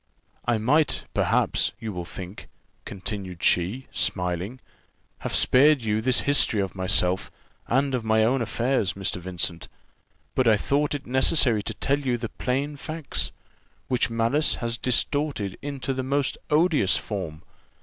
[0.45, 2.49] "I might, perhaps, you will think,"
[2.85, 4.59] continued she, smiling,
[5.19, 7.29] "have spared you this history of myself,
[7.67, 9.17] and of my own affairs, Mr.
[9.21, 9.67] Vincent;
[10.33, 13.31] but I thought it necessary to tell you the plain facts,
[13.89, 17.43] which malice has distorted into the most odious form.